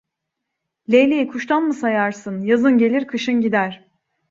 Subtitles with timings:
[0.91, 3.87] Leyleği kuştan mı sayarsın, yazın gelir, kışın gider.